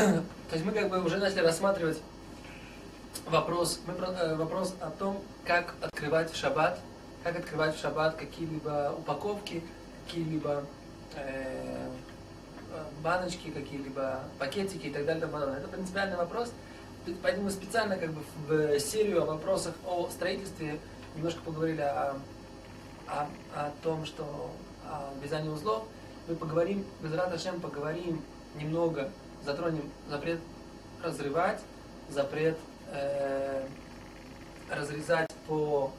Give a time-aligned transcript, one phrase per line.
[0.48, 2.00] То есть мы как бы уже начали рассматривать
[3.26, 6.80] вопрос, мы, э, вопрос о том, как открывать в шаббат,
[7.22, 9.62] как открывать в шаббат какие-либо упаковки,
[10.06, 10.64] какие-либо
[11.16, 11.88] э,
[13.02, 15.26] баночки, какие-либо пакетики и так далее.
[15.26, 16.52] Это принципиальный вопрос.
[17.22, 20.78] Поэтому мы специально как бы в серию вопросов о строительстве
[21.16, 22.16] немножко поговорили о,
[23.06, 24.50] о, о том, что
[24.84, 25.84] о вязании узлов.
[26.28, 28.22] Мы поговорим, без Радашем поговорим
[28.54, 29.10] немного,
[29.44, 30.40] затронем запрет
[31.02, 31.60] разрывать,
[32.08, 32.58] запрет
[32.92, 33.66] э,
[34.70, 35.92] разрезать по,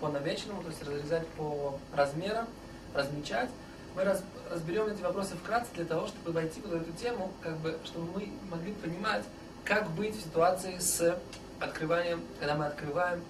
[0.00, 2.46] по намеченному, то есть разрезать по размерам,
[2.94, 3.50] размечать.
[3.94, 7.78] Мы раз, разберем эти вопросы вкратце для того, чтобы войти в эту тему, как бы,
[7.84, 9.24] чтобы мы могли понимать,
[9.64, 11.18] как быть в ситуации с
[11.60, 13.22] открыванием, когда мы открываем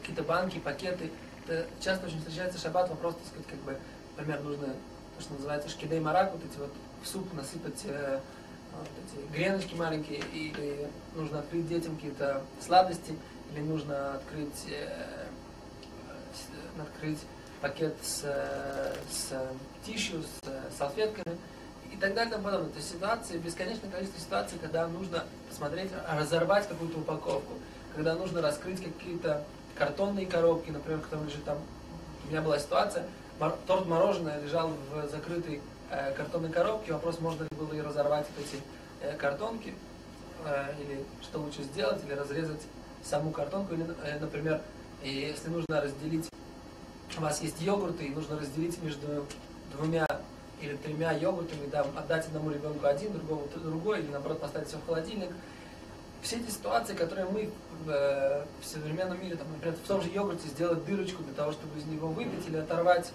[0.00, 1.10] какие-то банки, пакеты.
[1.44, 3.78] Это часто очень встречается шаббат, вопрос, так сказать, как бы,
[4.16, 4.66] например, нужно
[5.16, 8.20] то, что называется шкидей марак, вот эти вот в суп насыпать э,
[9.04, 13.16] эти греночки маленькие, или нужно открыть детям какие-то сладости,
[13.52, 15.26] или нужно открыть, э,
[16.80, 17.20] открыть
[17.60, 18.20] пакет с,
[19.10, 19.32] с
[19.84, 21.38] тишью, с салфетками
[21.92, 22.70] и так далее и тому подобное.
[22.70, 27.54] То есть ситуации, бесконечное количество ситуаций, когда нужно посмотреть, разорвать какую-то упаковку,
[27.94, 31.58] когда нужно раскрыть какие-то картонные коробки, например, в котором лежит там,
[32.24, 33.06] у меня была ситуация,
[33.66, 38.46] торт мороженое лежал в закрытой э, картонной коробке, вопрос, можно ли было и разорвать вот
[38.46, 38.62] эти
[39.00, 39.74] э, картонки,
[40.44, 42.62] э, или что лучше сделать, или разрезать
[43.02, 43.86] саму картонку, или,
[44.20, 44.60] например,
[45.02, 46.28] если нужно разделить,
[47.16, 49.26] у вас есть йогурты, и нужно разделить между
[49.72, 50.06] двумя
[50.60, 54.86] или тремя йогуртами, да, отдать одному ребенку один, другому другой, или наоборот поставить все в
[54.86, 55.30] холодильник.
[56.22, 57.50] Все эти ситуации, которые мы
[57.84, 61.52] в, э, в современном мире, там, например, в том же йогурте сделать дырочку для того,
[61.52, 63.12] чтобы из него выпить, или оторвать,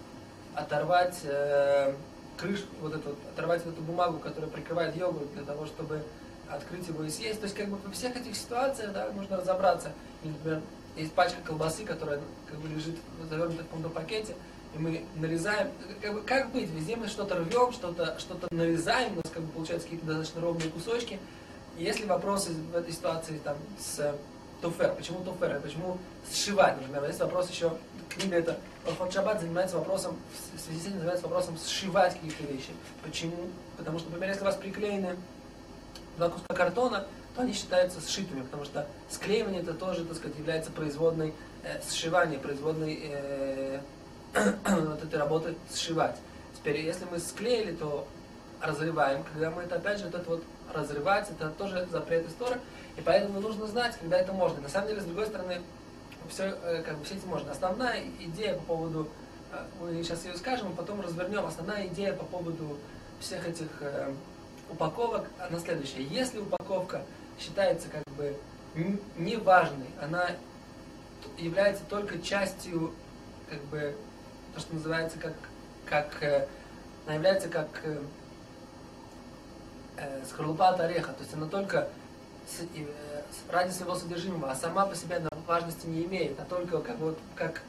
[0.56, 1.94] оторвать э,
[2.38, 6.04] крышку, вот эту, оторвать вот эту бумагу, которая прикрывает йогурт, для того, чтобы
[6.50, 7.40] открыть его и съесть.
[7.40, 9.92] То есть, как бы во всех этих ситуациях, да, нужно разобраться.
[10.24, 10.62] Или, например,
[10.96, 12.96] есть пачка колбасы, которая как бы лежит
[13.30, 14.36] завернута в каком-то пакете,
[14.74, 15.70] и мы нарезаем,
[16.02, 19.52] как, бы, как быть, везде мы что-то рвем, что-то что нарезаем, у нас как бы
[19.52, 21.20] получаются какие-то достаточно ровные кусочки.
[21.78, 24.16] Если вопросы в этой ситуации там с
[24.62, 25.98] туфер, почему туфер, почему
[26.32, 27.72] сшивать, например, есть вопрос еще,
[28.10, 30.18] книга это Орхот Шаббат занимается вопросом,
[30.56, 32.72] в связи с этим занимается вопросом сшивать какие-то вещи.
[33.04, 33.50] Почему?
[33.78, 35.16] Потому что, например, если у вас приклеены
[36.18, 37.06] два куска картона,
[37.36, 41.34] то они считаются сшитыми, потому что склеивание это тоже, так сказать, является производной
[41.64, 43.80] э, сшивания, производной э,
[44.34, 46.18] вот этой работы сшивать.
[46.56, 48.08] Теперь, если мы склеили, то
[48.62, 49.24] разрываем.
[49.24, 50.44] Когда мы это, опять же, вот это вот
[50.74, 52.60] разрывать, это тоже запрет истории.
[52.98, 54.62] И поэтому нужно знать, когда это можно.
[54.62, 55.62] На самом деле, с другой стороны,
[56.30, 57.52] все, э, как бы, все эти можно.
[57.52, 59.10] Основная идея по поводу,
[59.52, 61.46] э, мы сейчас ее скажем, а потом развернем.
[61.46, 62.78] Основная идея по поводу
[63.20, 64.14] всех этих э,
[64.70, 66.04] упаковок, она следующая.
[66.04, 67.02] Если упаковка
[67.40, 68.36] считается как бы
[69.18, 70.30] неважной, она
[71.38, 72.94] является только частью
[73.50, 73.96] как бы
[74.54, 75.34] то, что называется как,
[75.86, 76.48] как
[77.06, 77.68] она является как
[79.98, 81.88] э, скорлупа ореха, то есть она только
[82.48, 82.86] с, э,
[83.50, 87.18] ради своего содержимого, а сама по себе она важности не имеет, а только как, вот,
[87.36, 87.62] как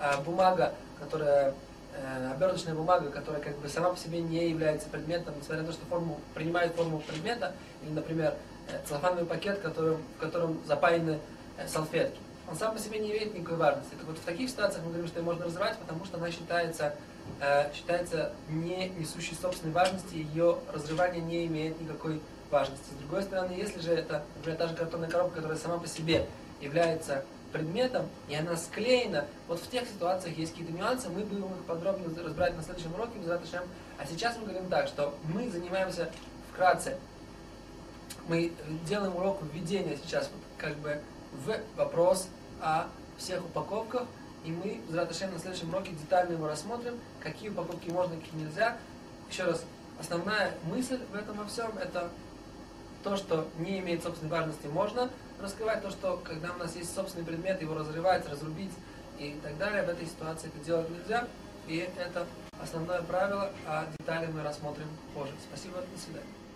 [0.00, 1.54] э, бумага, которая
[1.94, 5.72] э, оберточная бумага, которая как бы сама по себе не является предметом, несмотря на то,
[5.72, 8.34] что форму, принимает форму предмета, или, например,
[8.68, 11.20] э, целлофановый пакет, которым, в котором запаяны
[11.56, 12.18] э, салфетки
[12.50, 13.94] он сам по себе не имеет никакой важности.
[13.94, 16.94] Так вот в таких ситуациях мы говорим, что ее можно разрывать, потому что она считается,
[17.40, 22.84] э, считается не несущей собственной важности, ее разрывание не имеет никакой важности.
[22.94, 26.26] С другой стороны, если же это, например, та же картонная коробка, которая сама по себе
[26.60, 31.64] является предметом, и она склеена, вот в тех ситуациях есть какие-то нюансы, мы будем их
[31.66, 33.12] подробно разбирать на следующем уроке,
[33.98, 36.10] а сейчас мы говорим так, что мы занимаемся
[36.52, 36.98] вкратце,
[38.28, 38.52] мы
[38.86, 41.00] делаем урок введения сейчас, вот, как бы
[41.32, 42.28] в вопрос
[42.60, 42.86] о
[43.16, 44.04] всех упаковках,
[44.44, 48.76] и мы, Зраташем, на следующем уроке детально его рассмотрим, какие упаковки можно, какие нельзя.
[49.30, 49.64] Еще раз,
[49.98, 52.10] основная мысль в этом во всем, это
[53.02, 57.24] то, что не имеет собственной важности, можно раскрывать, то, что когда у нас есть собственный
[57.24, 58.72] предмет, его разрывать, разрубить
[59.18, 61.26] и так далее, в этой ситуации это делать нельзя,
[61.66, 62.26] и это
[62.60, 65.32] основное правило, а детали мы рассмотрим позже.
[65.48, 66.47] Спасибо, до свидания.